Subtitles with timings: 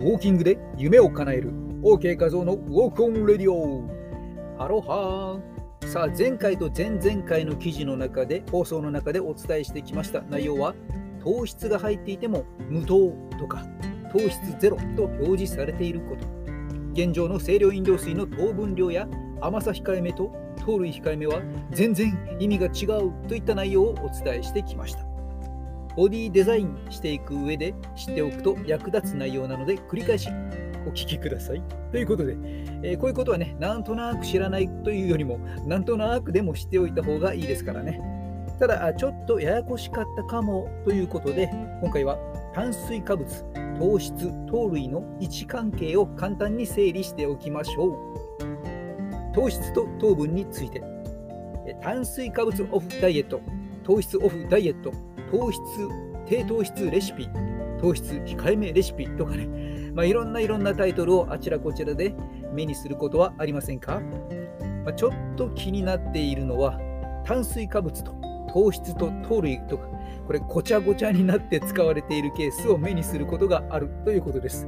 [0.00, 1.52] ウォーキングで夢を叶える。
[1.82, 3.88] OK 画像の Walk On Radio。
[4.58, 5.38] ハロハ。
[5.80, 10.22] ーさあ前回と前々回の記事の中で放送の中でお伝えしてきました。
[10.22, 10.74] 内容は
[11.22, 13.64] 糖質が入っていても無糖とか
[14.10, 16.26] 糖質ゼロと表示されていること。
[16.92, 19.06] 現状の清涼飲料水の糖分量や
[19.40, 20.32] 甘さ控えめと
[20.64, 21.40] 糖類控えめは
[21.70, 25.03] 全然意味が違うといった内容をお伝えしてきました。
[25.96, 30.28] ボディデザインしていく上で知っておくと役立つ内容なので繰り返し
[30.86, 31.62] お聞きください。
[31.92, 32.36] ということで、
[32.82, 38.00] えー、こういうことはね、なんとなく知らないというよりも、なんとなくでも知っておいた方がいいですからね。
[38.58, 42.18] ただ、ちょっとややこしかったかもということで、今回は
[42.54, 43.26] 炭水化物、
[43.78, 49.34] 糖質、糖類の位置関係を簡単に整理しておきましょう。
[49.34, 50.82] 糖質と糖分について、
[51.82, 53.40] 炭水化物オフダイエット、
[53.82, 54.92] 糖質オフダイエット、
[55.30, 55.60] 糖質
[56.26, 57.28] 低糖質レシピ、
[57.80, 59.46] 糖質控えめレシピとかね、
[59.94, 62.14] まあ、いろんないろんなタイトルをあちらこちらで
[62.52, 64.00] 目にすることはありませんか、
[64.84, 66.78] まあ、ちょっと気になっているのは
[67.26, 68.12] 炭水化物と
[68.52, 69.88] 糖質と糖類とか
[70.26, 74.66] これごちゃごちゃになって使われているケースを目にすることがあるということです。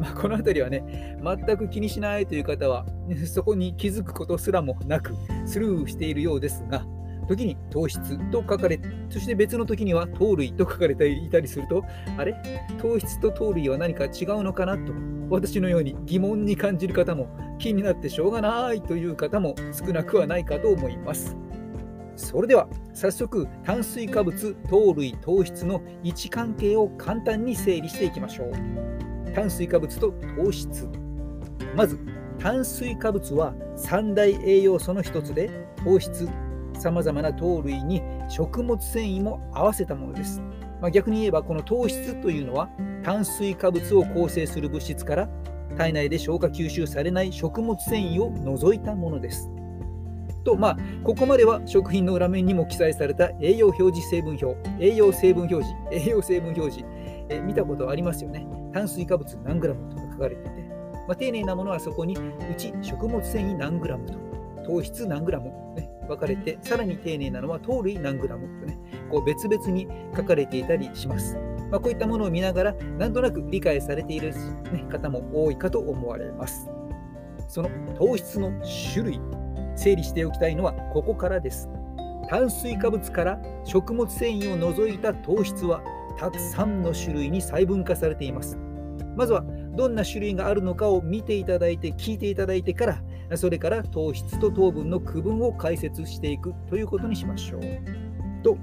[0.00, 2.86] まあ、この辺りはね、全く気にしないという方は、
[3.26, 5.14] そこに気づくことすらもなく
[5.46, 6.86] スルーしているようですが、
[7.26, 11.84] 時に糖質と書かれ、そして別の時には糖類と書かれていたりすると、
[12.16, 12.34] あれ？
[12.78, 14.92] 糖質と糖類は何か違うのかなと、
[15.28, 21.36] 私のように疑問に感じる方も気になってしょうがないという方も少なくはないかと思います。
[22.14, 29.32] それでは早速炭水化物、糖類、糖質の位置関係を簡単に整理していきましょう。
[29.34, 30.88] 炭水化物と糖質。
[31.74, 31.98] まず
[32.38, 35.50] 炭水化物は三大栄養素の一つで
[35.84, 36.26] 糖質、
[36.78, 40.40] さまざまな糖類に食物繊維も合わせたものです。
[40.80, 42.68] まあ、逆に言えばこの糖質というのは
[43.02, 45.28] 炭水化物を構成する物質から
[45.76, 49.50] 体内で消化吸収されない食物繊維を除いたものです。
[50.44, 56.86] とまあここまでは食品の裏面にも記載された栄養表示成分表栄養成分表示栄養成分表示
[57.28, 60.50] え見たことありますよね炭水化物何グラムとか書かれていて、
[61.08, 64.25] まあ、丁寧なものはそこにうち食物繊維何グラムと
[64.66, 68.46] 糖質何グラム、ね、分かれて、さらに丁寧なのは糖類何グラム？
[68.60, 68.78] とね、
[69.10, 71.36] こう別々に書かれていたりします。
[71.70, 74.32] まあ、こういったものを見ながら、なんとなく理解されている、
[74.72, 76.68] ね、方も多いかと思われます。
[77.48, 78.52] その糖質の
[78.92, 79.20] 種類、
[79.76, 81.68] 整理しておきたいのはここからです。
[82.28, 85.82] 炭水化物から食物繊維を除いた糖質は
[86.18, 88.58] たくさんの種類に細分化されています。
[89.16, 89.44] まずは
[89.76, 93.02] どんな種類があるのかを見ていただいて聞いていただいてから
[93.34, 97.60] それから糖質と糖分の区分を解説していくということにしましょう。
[98.42, 98.56] と、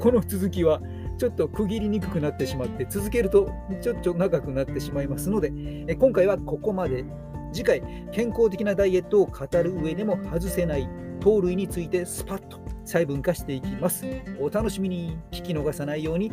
[0.00, 0.80] この続きは
[1.18, 5.50] ちょっと区切りにくくなってしまって続けるとちょっと長くなってしまいますので
[5.96, 7.04] 今回はここまで
[7.52, 10.88] 次回健康的なダイエットを語る上でも外せない
[11.20, 14.06] 糖類についてスパッと細分化していきます
[14.40, 16.30] お楽しみに聞き逃さないように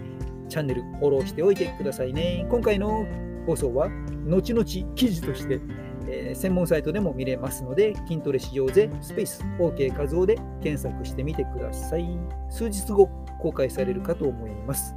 [0.50, 3.06] チャンネルフォローしておいてくださいね今回の
[3.48, 3.90] 放送は
[4.28, 4.66] 後々
[4.96, 5.60] 記事として
[6.08, 12.08] えー、専門サイトでも見れますので、筋トレ使用税スペース OK 画像で検索してみてください。
[12.50, 13.08] 数日後
[13.42, 14.96] 公開されるかと思います。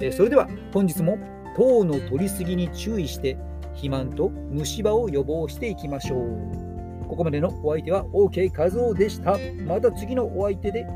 [0.00, 1.18] えー、それでは本日も
[1.56, 3.36] 糖の取りすぎに注意して
[3.72, 7.06] 肥満と虫歯を予防していきましょう。
[7.08, 9.36] ここまでのお相手は OK 画像でした。
[9.66, 10.86] また次のお相手で、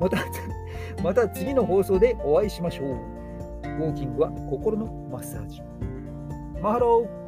[0.00, 0.18] また
[1.02, 2.88] また次の放送でお会いしましょう。
[2.88, 5.62] ウォーキングは心のマッサージ。
[6.62, 7.25] マハロー